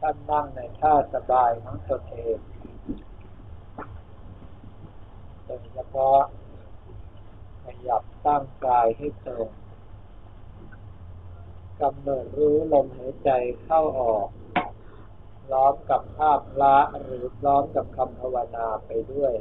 [0.00, 2.38] ท่านนั่งในท่าสบายของตนเอง
[5.44, 6.20] โดยเฉพาะ
[7.64, 9.48] ขยับตั้งกายให้ตรง
[11.80, 13.30] กำหนดรู้ลมหายใจ
[13.62, 14.28] เข้าออก
[15.52, 19.34] ล้อมกับภาพละหรือล้อมกับคำภาวนาไปด้วย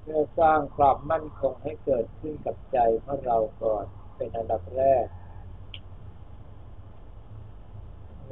[0.00, 3.84] เพื่อสร้างความมั่นคงให้เกิดขึ้นกับใจของเราก่อน
[4.16, 5.06] เป็นอันดับแรก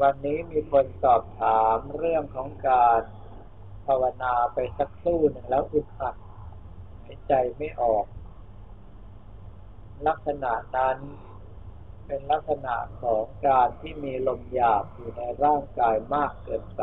[0.01, 3.01] วันนี้มีคนสอบถามเรื่องของการ
[3.87, 6.17] ภาวนาไปสักครู่หนึ่งแล้วอึดอัด
[7.03, 8.07] หายใจไม่ออก
[10.07, 10.99] ลักษณะนั้น
[12.07, 16.83] เป็นลักษณะของการที่มีลมหยาบอยู่ในร่างกายมากเกินไป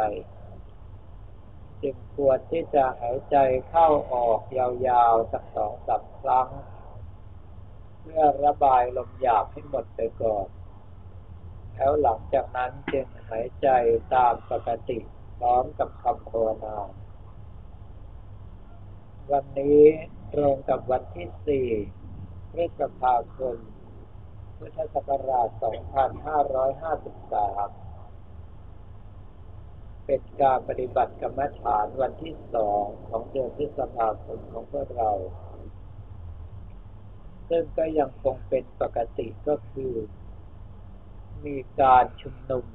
[1.81, 3.37] จึงควรที่จะหายใจ
[3.69, 6.49] เข้าออกยาวๆ สักสองสามครั้ง
[7.99, 10.47] เพื่อระบายลมหยาบให้หมดไปก่อน
[11.81, 13.67] แล้วหลังจากนั้นจึงหายใจ
[14.15, 14.97] ตามปกติ
[15.39, 16.77] พร้อมกับคำภาวนา
[19.31, 19.81] วันนี้
[20.33, 21.67] ตรงกับวันที่สี่
[22.51, 23.57] พฤษภาคม
[24.57, 25.63] พุทธศักราช 2553
[30.05, 35.11] เป็นการปฏิบัติกรรมฐานวันที่สองของเดือนพฤษภาคมของพวกเรา
[37.49, 39.93] ซึ่งก็ยังคงเป็นปกติก็คือ
[41.45, 42.65] มีการชุมนุม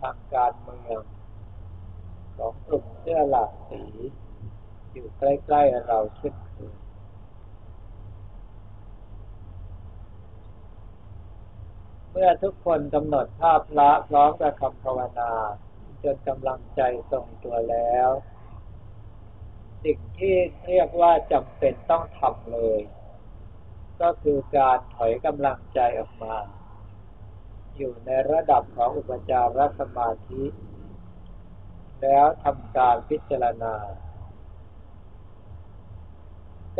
[0.00, 1.02] ทางการเมือง
[2.36, 3.82] ของกลุ่มเสื้อหลากสี
[4.92, 5.22] อยู่ใก
[5.54, 6.74] ล้ๆเราเช่นเคย
[12.10, 15.32] เมื่อทุกคนกำหนดภาพละพร้อมกับคำภาวนา
[16.02, 18.10] จนกำลังใจทรงตัวแล้ว
[19.84, 22.80] สิ่งที่เรียกว่าจำเป็นต้องทำเลย
[24.00, 26.36] ก็คือการถอยกำลังใจออกมา
[27.76, 30.44] อยู่ในระดับของอุปจารสมาธิ
[32.02, 33.74] แล้วทำการพิจารณา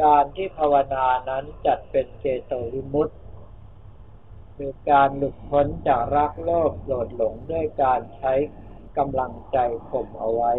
[0.03, 3.15] การที่ภาวนานั้นจัดเป็นเจโตวิมุตติ
[4.57, 8.33] คือการหลุดพ้นจากรักโลภโกรธหลงด้วยการใช้
[8.99, 9.59] กำลังใจ
[9.91, 10.53] ข่มเอาไว้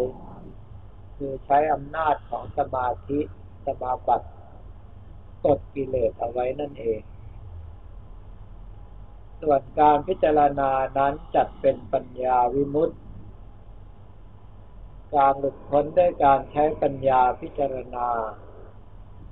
[1.16, 3.18] คือใช้อำนาจของสมาธิ
[3.66, 4.28] สมาบัติ
[5.44, 7.00] กดกิเลสเอาไว้นั่นเอง
[9.48, 12.96] ส่วนการพิจารณานั้นจัดเป็นปัญญาวิมุตติ
[15.14, 18.08] การหลุดพ้นด้วยการใช้ปัญญาพิจารณา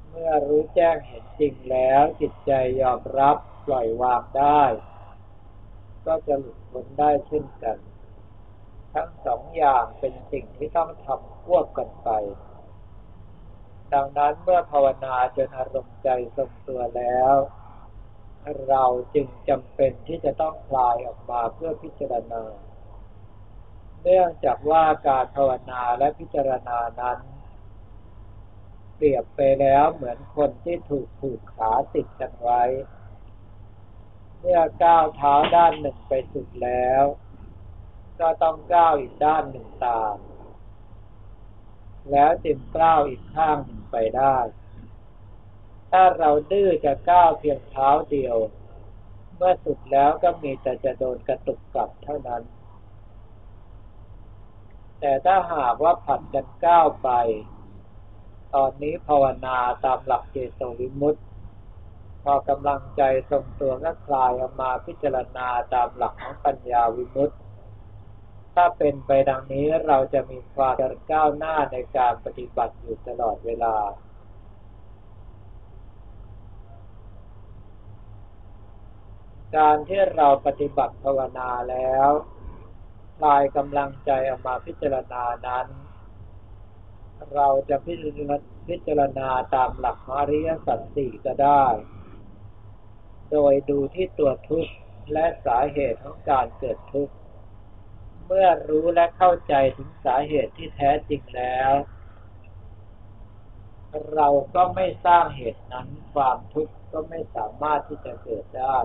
[0.08, 2.52] เมื่อรู้แจ้งเห็นจริงแล้วจิตใจ
[2.82, 3.36] ยอมรับ
[3.66, 4.62] ปล่อยวางได้
[6.06, 7.76] ก็จะหลุดพ้นได้เช่นกัน
[8.94, 12.10] ทั้งสองอย่างเป็นสิ่งที่ต้องทำควบกันไป
[13.92, 17.34] ดังนั้นเมื่อภาวนาจนอารมณ์ใจทรงตัวแล้ว
[18.68, 18.84] เรา
[19.14, 22.42] จึงจำเป็นที่จะต้องคลายออกมาเพื่อพิจารณา
[24.02, 27.18] เนื่องจากว่าการภาวนาและพิจารณานั้น
[28.96, 32.62] เปรียบไปแล้วเหมือนคนที่ถูกผูกขาติดกันไว้
[34.40, 37.04] เมื่อก้าวเท้าด้านหนึ่งไปสุดแล้ว
[38.20, 40.16] ก็ต้องก้าวอีกด้านหนึ่งตาม
[42.10, 44.36] แล้วจึงก้าวอีกข้างหนึ่งไปได้
[45.96, 48.36] ถ้าเราดื้อจะก้าวเพียงเท้าเดียว
[49.36, 52.42] เมื่อสุดแล้วก็มีแต่จะโดนกระตุกกลับเท่านั้น
[55.00, 57.10] แต่ถ้าหากว่าผัดกันก้าวไป
[58.54, 61.20] ตอนนี้ภาวนาตามหลักเจโตวิมุตติ
[62.22, 67.34] พอกำลังใจทรงตัวก็คลายออกมาพิจารณาตามหลักของปัญญาวิมุตติ
[68.54, 70.74] ถ้าเป็นไปดังนี้เราจะมีความ
[71.12, 73.76] ก้าวหน้าในการปฏิบัติอยู่ตลอดเวลา
[79.56, 82.08] การที่เราปฏิบัติภาวนาแล้ว
[83.18, 85.66] คลายกำลังใจออกมาพิจารณานั้น
[87.34, 91.64] เราจะพิจารณาตามหลักอริยสัจสี่ก็ได้
[93.30, 94.74] โดยดูที่ตัวทุกข์
[95.12, 97.14] และสาเหตุของการเกิดทุกข์
[98.26, 101.72] เมื่อรู้และเข้าใจถึงสาเหตุที่แท้จริงแล้ว
[104.14, 108.76] เราก็ไม่สร้างเหตุนั้นความทุกข์ก็ไม่สามารถที่จะเกิดได้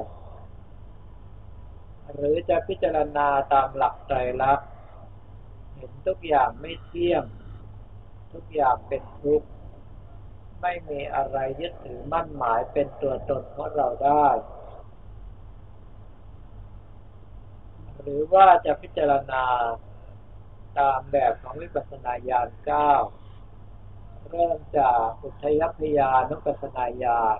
[2.15, 4.59] หรือจะพิจารณาตามหลักใจรัก
[5.75, 7.23] เห็นทุกอย่างไม่เที่ยง
[8.33, 9.47] ทุกอย่างเป็นทุกข์
[10.61, 14.27] ไม่มีอะไรยึดถือมั่นหมายเป็นตัวตนของเราได้
[18.01, 19.43] หรือว่าจะพิจารณา
[20.79, 22.91] ตามแบบของวิปัสสนาญาณเก้า
[24.29, 27.39] เริ่มจากอุทยพยานุปัสสนาญาณ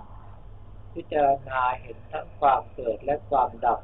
[0.94, 3.80] พิจารณาเห็นทั้งความเกิดและความดับ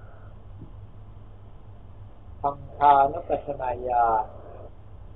[2.46, 4.06] พังคานุปัสนาญา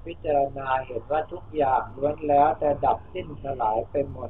[0.05, 4.29] พิจารณาเห็นว่าทุกอย่างล้วนแล้วแต่ดับสิ้นสลายไปหมด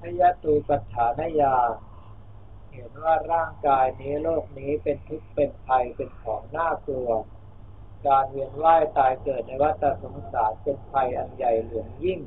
[0.00, 1.56] พยตูปัฏฐานญา
[2.72, 7.10] เห็นว่าร่างกายนี้โลกนี้เป็นทุกข์เป็นภัยเป็นของน่ากลัว
[8.06, 12.20] การเวียนว่ายตายเกิดในวัฏสงสารเป็นภัยอันใหญ่หลวงยิ่ง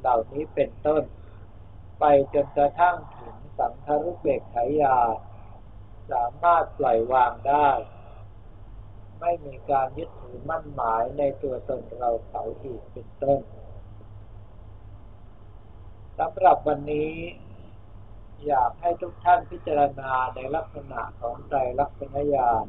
[0.00, 1.02] เหล่านี้เป็นต้น
[1.98, 2.04] ไป
[2.34, 4.98] จนกระทั่งถึงสังคารุเบกขายา
[6.10, 7.68] สามารถปล่อยวางได้
[9.20, 13.40] ไม่มีการยึดถือมั่นหมายในตัวตนเราเขาอีกเป็นต้น
[16.18, 17.12] สำหรับวันนี้
[18.46, 22.66] อยากให้ทุกท่านพิจารณาในลักษณะของใจลักษณะญาณ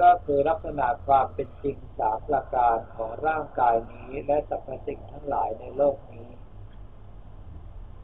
[0.00, 6.28] ก็คือลักษณะความเป็นจริงสามประการของร่างกายนี้และสรรพสิ่งทั้งหลายในโลกนี้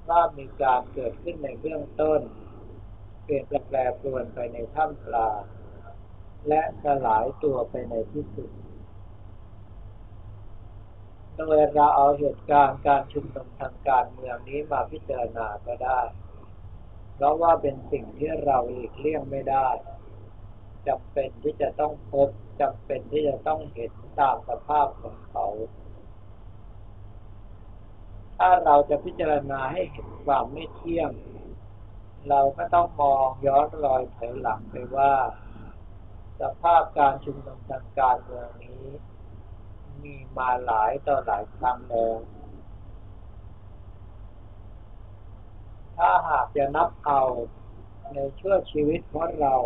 [0.09, 2.21] ว่ามีการเกิดขึ้นในเบื้องต้น
[3.25, 5.41] เปลี่ยนแปลงปรวนไปในท่ามกลาง
[6.49, 8.51] และสลายตัวไปในที่สุด
[11.37, 16.01] โดยเราเอาเหตุการณ์การชุมนุมทางการเมืองนี้มาพิจารณาก็ได้
[17.15, 19.69] เพราะว่าเป็นสิ่งที่เราหลีกเลี่ยงไม่ได้
[20.89, 22.29] จำเป็นที่จะต้องพบ
[22.61, 25.47] จำเป็นที่จะต้องเห็นตามสภาพของเขา
[28.39, 31.11] ถ้าเราจะพิจารณาให้เห็นความไม่เที่ยง
[32.29, 35.13] เราก็ต้องมองย้อนรอยถอยหลังไปว่า
[36.43, 38.87] สภาพการชุมนุมทางการเมืองนี้
[40.03, 42.19] มีมาหลายต่อหลายครั้งแล้ว
[45.97, 47.23] ถ้าหากจะนับเอา
[48.15, 49.57] ในช่วงชีวิตของเรา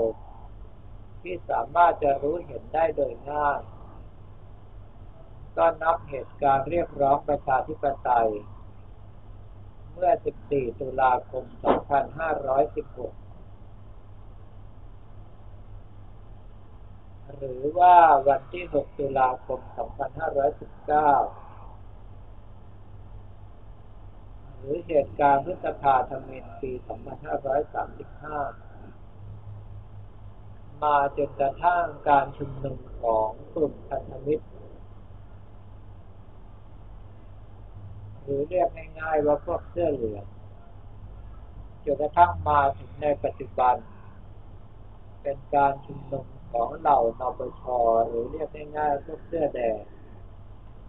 [1.23, 3.61] ที่สามารถจะรู้เห็นได้โดยง่าย
[5.56, 8.31] ก็นับเหตุการณ์เรียกร้องประชาธิปไตย
[9.93, 10.11] เมื่อ
[10.46, 13.25] 14 ตุลาคม 2516
[17.34, 17.94] หรือว่า
[18.28, 19.69] วันที่ 6 ตุลาคม 2519
[24.58, 26.81] หรือเหตุการณ์พฤษภาธมินปี 2535
[30.82, 34.46] มาจนกระทั่งการชุมนุมของกลุ่มพันธมิตร
[38.23, 38.69] หรือเรียก
[39.00, 40.25] ง่ายๆว่าพวกเสื้อเหลือง
[41.84, 43.76] จนกระทั่งมาถึงในปัจจุบัน
[45.23, 47.62] เป็นการชุมนุม ของเหล่านปช
[48.08, 49.78] หรือเรียกง่ายๆพวกเสื้อแดง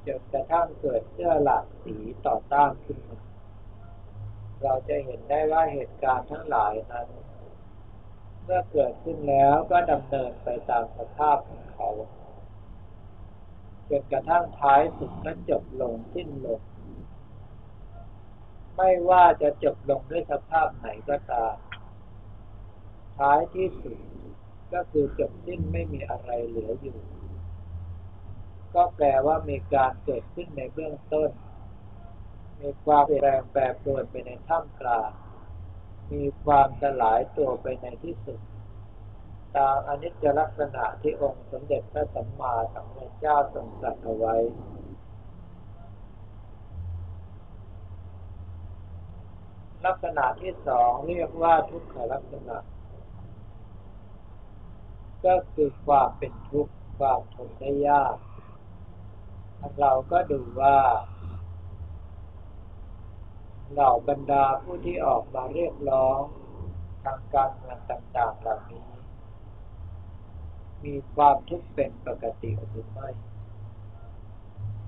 [0.06, 1.96] จนกระทั่งเกิดเสื้อหลากสี
[2.26, 3.20] ต่อต้านขึ้นมา
[4.64, 7.08] เราจะเห็นได้ว่าเหตุการณ์ทั้งหลายนั้น
[8.44, 11.90] เมื่อเกิดขึ้นแล้วก็ดำเนินไปตามสภาพของเขา
[13.90, 16.62] จนกระทั่งท้ายสุดก็จบลงสิ้นลง
[18.76, 21.56] ไม่ว่าจะจบลงด้วยสภาพไหนก็ตาม
[23.18, 23.98] ท้ายที่สุด
[24.74, 26.98] ก็คือจบสิ้นไม่มีอะไรเหลืออยู่
[28.74, 31.30] ก็แปลว่ามีการเกิดขึ้นในเบื้องต้น
[32.60, 35.10] มีความแรงแปรปรวนไปในท่ามกลาง
[36.12, 38.40] มีความสลายตัวไปในที่สุด
[39.56, 44.36] ตามอนิจจลักษณะที่องค์สมเด็จพระสัมมาสัมพุทธเจ้าทรงตรัสเอาไว้
[49.86, 52.58] ลักษณะที่สองเรียกว่าทุกขลักษณะ
[55.28, 58.16] ก็คือความเป็นทุกข์ความทนได้ยาก
[59.80, 60.78] เราก็ดูว่า
[63.72, 66.22] เหล่าบรรดาผู้ที่ออกมาเรียกร้อง
[67.04, 68.90] ทางการเมืองต่างๆเหล่านี้
[70.84, 73.10] มีความทุกข์เป็นปกติหรือไม่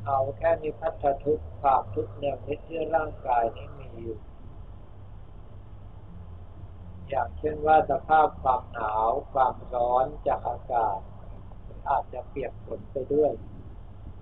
[0.05, 4.17] เอาแค่นิพัฒทุกข์ความทุกข์แนวนิดที่ร่างกายนี้มีอยู่
[7.09, 10.99] อย่างเช่นว่าสภาพความหนาว ความร้อนจากอากาศ
[11.89, 13.31] อาจจะเปียกฝนไปด้วย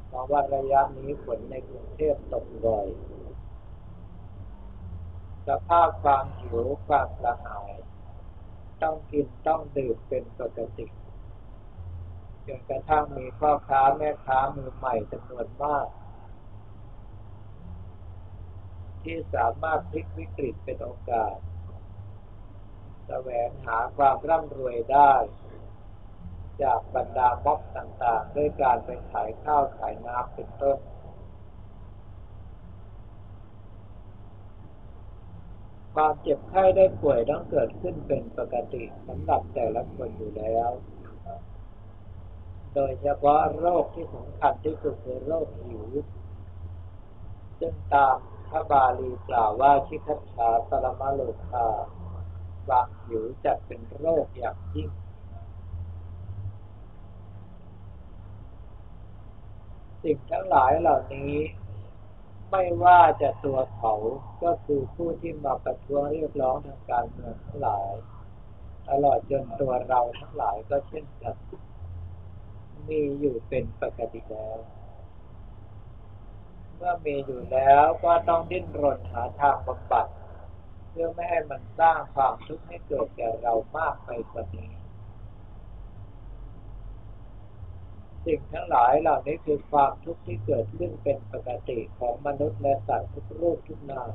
[0.07, 2.87] เพราะว่าระยะนี้ฝนในกรุงเทพตกบ่อย
[5.47, 7.73] สภาพความหิวความกระหาย
[8.81, 10.87] ต้องกินต้องดื่มเป็นปกติ
[12.47, 15.87] จนกระทั่งมีพ่อค้าแม่ค้ามือใหม่จำนวนมาก
[19.03, 21.37] ที่สามารถพลิกวิกฤตเป็นโอกาส
[23.07, 25.13] แสวงหาความร่ำรวยได้
[26.63, 30.77] จากบรรดาม็อบต่างๆ ด้วยการไปขายข้าวขายน้ำเป็นต้น
[35.93, 40.69] ความเจ็บไข้ได้ป่วยต้องเกิดขึ้นเป็นปกติสำหรับแต่ละคนอยู่แล้ว
[42.73, 45.83] โดยเฉพาะโรคที่สำคัญที่สุดคือโรคหิว
[47.59, 48.17] ซึ่งตาม
[48.49, 51.67] พระบาลีกล่าวว่าชิคัตชาสลมะโลคา
[52.67, 54.89] ความหิวจะเป็นโรคอย่างยิ่ง
[60.03, 61.33] สิ่งทั้งหลายเหล่านี้
[62.49, 63.93] ไม่ว่าจะตัวเขา
[64.43, 67.91] ก็คือผู้ที่มาประท้วงเรียกร้องทางการเมืองทั้งหลาย
[68.89, 71.35] ตลอดจนตัวเราทั้งหลายก็เช่นกัน
[72.89, 74.57] มีอยู่เป็นปกติแล้ว
[76.75, 80.07] เมื่อมีอยู่แล้วก็ต้องดิ้นรนหาทางบำบัด
[80.99, 84.71] พื่อไม่ให้มันสร้างความทุกข์ให้เกิดแก่เรามากไปกว่านี้
[88.25, 94.11] สิ่งทั้งหลายเหล่านี้คือความทุกข์ที่เกิดขึ้นเป็นปกติของมนุษย์และสัตว์ทุกรูปทุกนาม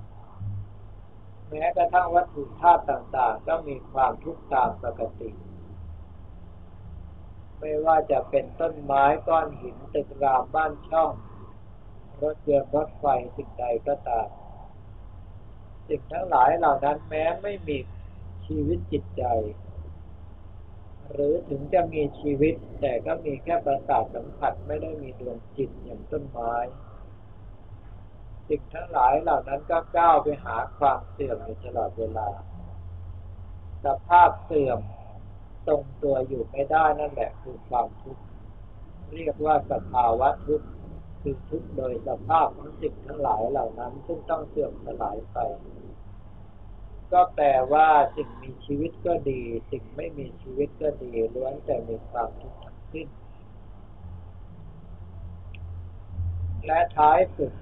[1.49, 5.31] แม้กระทั่งวัตถุธาตุต่างๆ ก็มีความทุกข์ตามปกติ
[7.59, 11.11] ไม่ว่าจะเป็นต้นไม้ก้อนหินตึกรามบ้านช่อง
[12.23, 13.05] รถยนต์รถไฟ
[13.37, 14.29] สิ่งใดก็ตาม
[15.93, 17.79] สิ่งทั้งหลายเหล่านั้นแม้ไม่มี
[18.47, 19.25] ชีวิตจิตใจ
[21.13, 26.55] หรือถึงจะมีชีวิต แต่ก็มีแค่ประสาทสัมผัสไม่ได้มีดวงจิตอย่างต้นไม้
[28.49, 32.29] สิ่งทั้งหลายเหล่านั้นก็ก้าวไปหาความเสื่อมอยู่ตลอดเวลา
[33.85, 34.81] สภาพเสื่อม
[35.67, 38.23] ทรงตัวอยู่ไม่ได้นั่นแหละคือความทุกข์
[39.15, 40.69] เรียกว่าสภาวะทุกข์
[41.21, 45.39] คือทุกข์โดยสภาพของสิ่งทั้งหลายเหล่านั้น ซึ่งต้องเสื่อมสลายไป
[47.13, 53.09] ก็แปลว่าสิ่งมีชีวิตก็ดี สิ่งไม่มีชีวิตก็ดีล้วนแต่มีความทุกข์ทั้งสิ้น
[56.67, 57.53] และท้ายสุด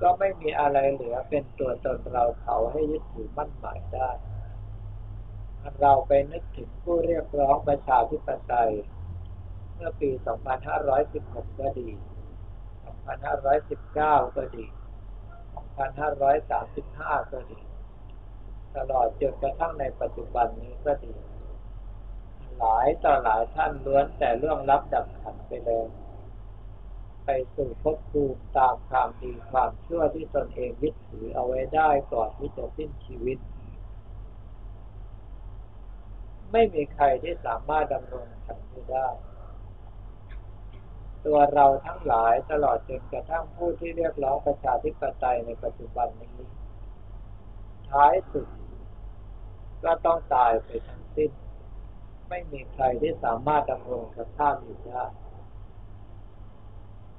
[0.00, 4.10] ก็ไม่มีอะไรเหลือเป็นตัวตนเราเขาให้ยึดถือมั่นหมายได้
[5.80, 8.72] เราไปนึกถึงผู้เรียกร้องประชาธิปไตย
[9.74, 10.10] เมื่อปี
[10.84, 11.88] 2516 ก็ดี
[13.10, 14.64] 2519 ก็ดี
[15.78, 17.60] 2535 ก็ดี
[18.76, 21.12] ตลอดจนกระทั่งในปัจจุบันนี้ก็ดี
[22.58, 25.86] หลายต่อหลายท่านล้วนแต่เรื่องรับดับขันไปแล้ว
[27.24, 33.38] ไปสู่ภพภูมิตามความดีความชั่วที่ตนเองยึดถือเอาไว้ได้ก่อนที่จะสิ้นชีวิต
[36.52, 39.08] ไม่มีใครที่สามารถดำรงฉันนี้ได้
[41.26, 46.38] ตัวเราทั้งหลายตลอดจนกระทั่งผู้ที่เรียกร้องประชาธิปไตยในปัจจุบันนี้
[47.90, 48.46] ท้ายสุด
[49.84, 51.30] ก็ต้องตายไปทั้งสิ้น
[52.28, 55.04] ไม่มีใครที่สามารถดำรงสภาพอยู่ได้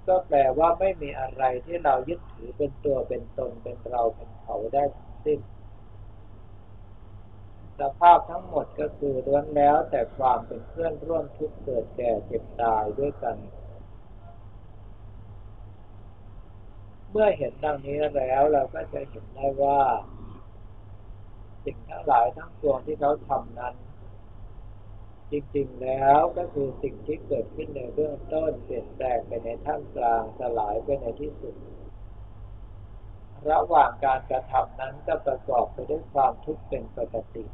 [0.07, 5.39] ก็แปลว่าไม่มีอะไรที่เรายึดถือเป็นตัวเป็นตนเป็นเราเป็นเขาได้ทั้งสิ้น
[7.79, 13.35] สภาพทั้งหมดก็คือล้วนแล้วแต่ความเป็นเพื่อนร่วมทุกข์เกิดแก่เจ็บตายด้วยกัน
[17.09, 19.81] เมื่อเห็นดังนี้แล้วเราก็จะเห็นได้ว่า
[21.65, 23.75] สิ่งทั้งหลายทั้งปวงที่เขาทำนั้น
[25.31, 31.55] จริงๆแล้วก็คือสิ่งที่เกิดขึ้นในเบื้องต้นเปลี่ยนแปลงไปในท่ามกลางสลายไปในที่สุด
[33.49, 37.45] ระหว่างการกระทำนั้นก็ประกอบไปด้วยความทุกข์เป็นปกติ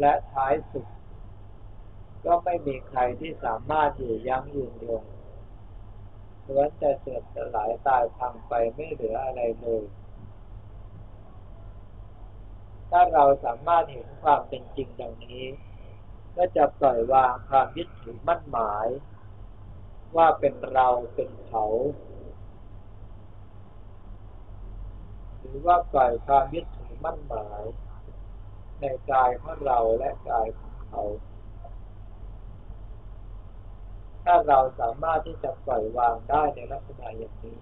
[0.00, 0.86] และท้ายสุด
[2.26, 5.04] ก็ไม่มีใครที่สามารถอยู่ยั้งยืนยง
[6.46, 9.82] ล้วนแต่เสื่อมสลายตายพังไปไม่เหลืออะไรเลย
[12.90, 15.44] ถ้าเราสามารถเห็นความเป็นจริงดังนี้
[16.36, 18.88] ก็จะปล่อยวางความยึดถือมั่นหมาย
[20.16, 21.64] ว่าเป็นเราเป็นเขา
[25.38, 27.62] หรือว่าปล่อยความยึดถือมั่นหมาย
[28.80, 31.02] ในกายของเราและกายของเขา
[34.24, 37.56] ถ้าเราสามารถที่จะปล่อยวางได้ในลักษณะอย่างนี้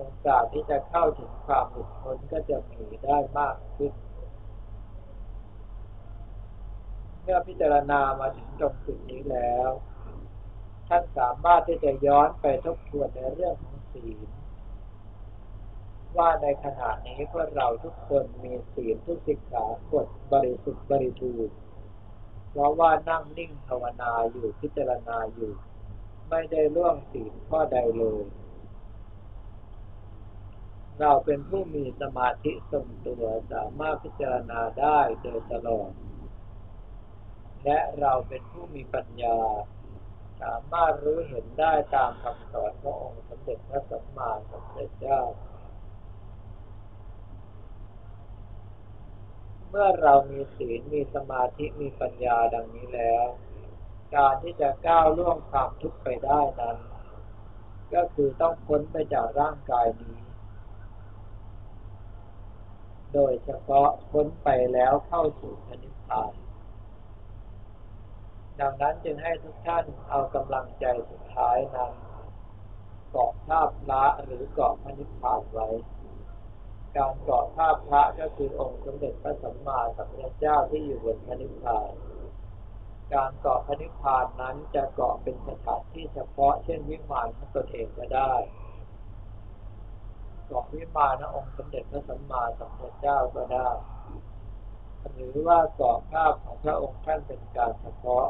[0.00, 3.92] โอกาสที่จะเข้าถึงความหลุดพ้นก็จะมีได้มากขึ้น
[7.22, 9.70] เมื่อพิจารณามาถึงตรงจุดนี้แล้ว
[10.88, 14.28] ท่านสามารถที่จะย้อนไปทบทวนในเรื่องของศีล
[16.16, 21.56] ว่าในขณะนี้พวกเราทุกคนมีศีลทุกสิกขากฎบริสุทธิ์บริทูรณ์
[22.50, 25.52] เพราะว่านั่งนิ่งภาวนาอยู่พิจารณาอยู่
[26.30, 28.22] ไม่ได้ล่วงศีลข้อใดเลย
[30.98, 35.90] เราเป็นผู้มีสมาธิทรงตัวสามารถพิจารณาได้โดยตลอด
[37.64, 39.38] และเราเป็นผู้มีปัญญา
[40.42, 45.20] สามารถรู้เห็นได้ตามคำสอนขององค์สมเด็จพระสัมมาสัมพุทธเจ้า
[49.68, 53.26] เมื่อเรามีศีลมีสมาธิมีปัญญาดังนี้แล้ว
[54.16, 56.76] การที่จะก้าวล่วงความทุกข์ไปได้นั้น
[57.94, 60.18] ก็คือต้องพ้นไปจากร่างกายนี้
[63.14, 66.32] โดยเฉพาะพ้นไปแล้วเข้าสู่พนิพพาน
[68.60, 71.92] ดังนั้นจึงให้ทุกท่านเอากำลังใจสุดท้ายนั้น
[73.10, 75.68] เกาะภาพพระหรือเกาะพระนิพพานไว้
[76.96, 81.90] การเกาะภาพพระก็คือองค์สมเด็จพระสัมมาสัมพุทธเจ้าที่อยู่บนพระนิพพาน
[83.14, 88.32] การเกาะพระนิพพานนั้นจะเกาะเป็นสถานที่เฉพาะเช่นวิมานของตนเองก็ได้
[90.52, 93.68] เกาะวิมานองค์สมเด็จพระสัมมาสัมพุทธเจ้าก็ได้
[95.14, 98.26] หรือว่าเกาะภาพของพระองค์ท่านเป็นการเฉพาะ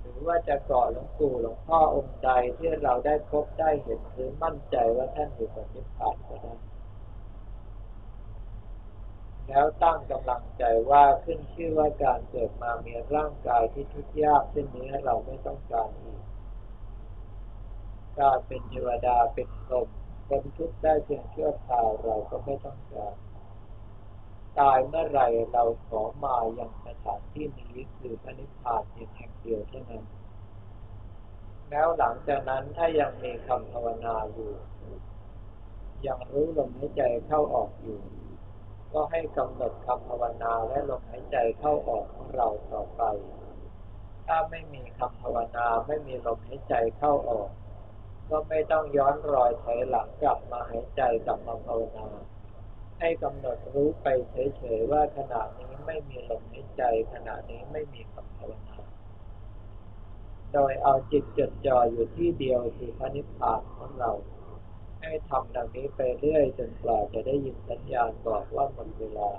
[0.00, 6.54] หรือว่าจะเกาะหลวงปู่หลวงพ่อองค์ใดที่เราได้พบได้เห็นหรือมั่นใจว่าท่านอยู่บนนิพพานก็ได้
[9.48, 16.22] แล้วตั้งกำลังใจว่าขึ้นชื่อว่าการเกิดมามีร่างกายที่ทุกข์ยากเช่นนี้เราไม่ต้องการอีก
[18.18, 19.88] การเป็นเทวดาเป็นพรหม
[20.28, 23.14] คนทุกข์ได้เพียงชั่วคราวเราก็ไม่ต้องการ
[24.58, 25.20] ตายเมื่อไร
[25.52, 30.04] เราขอมาอยังสถานที่นี้คือพระนิพพานเพียงแห่งเดียวเท่านั้น
[31.70, 34.50] แล้วหลังจากนั้นถ้ายังมีคำภาวนาอยู่
[36.06, 38.00] ยังรู้ลมหายใจเข้าออกอยู่
[38.92, 43.02] ก็ให้กำหนดคำภาวนาและลมหายใจเข้าออกของเราต่อไป
[44.26, 47.50] ถ้าไม่มีคำภาวนาไม่มีลมหายใจเข้าออก
[48.30, 52.06] ก็ไม่ต้องย้อนรอยถอยหลังกลับมาหายใจกลับมาภาวนา
[52.98, 54.06] ให้กำหนดรู้ไป
[54.56, 58.76] เฉยๆว่าขณะนี้ไม่มีลมหายใจขณะนี้ไม่มีคำภาวนา
[60.52, 64.12] โดยเอาจิตจดจ่ออยู่ที่เดียวคือพระนิพพานของเรา
[65.00, 69.30] ให้ทำดังนี้ไปเรื่อยจนกว่าจะได้ยินสัญญาณบอกว่าหมดเวลา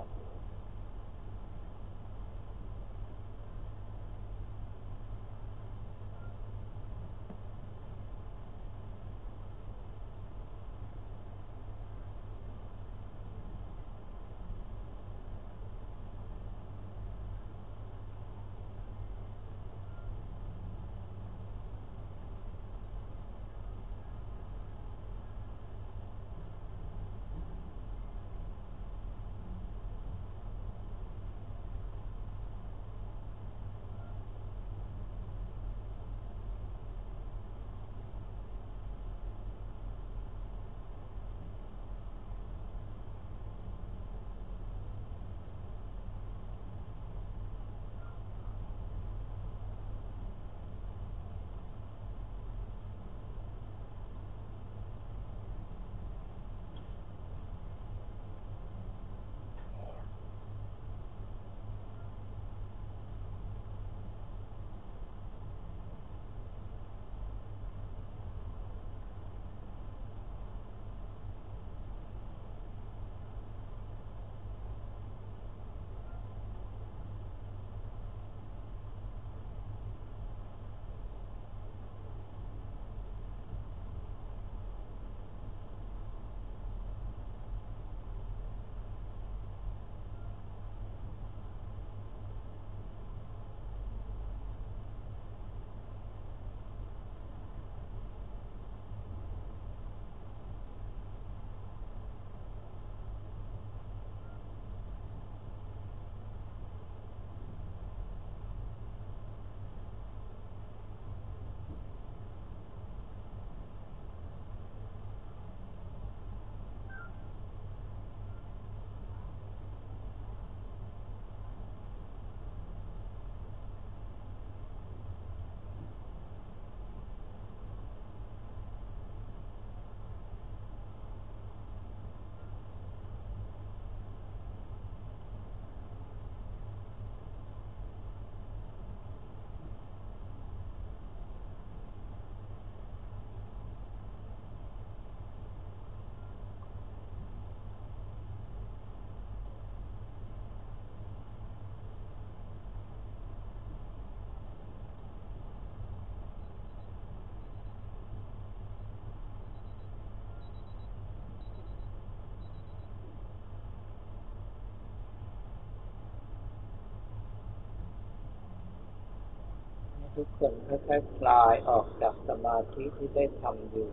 [170.16, 173.88] ทุกคนค่อยๆคลายออกจากสมาธิที่ได้ทำอยู่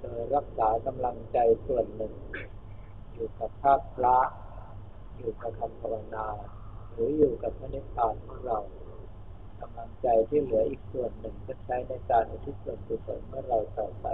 [0.00, 2.14] โดยรักษากำลังใจส่วนหนึ่ง
[3.12, 4.18] อยู่กับภาพพระ
[5.16, 6.26] อยู่กับคำภาวนา
[6.90, 8.58] หรืออยู่กับพระนิพพานของเรา
[9.60, 14.06] กำลังใจที่เหลืออีกส่วนหนึ่งก็ใช้ในการอุทิศส่วนกุศลเมื่อเราต่อไป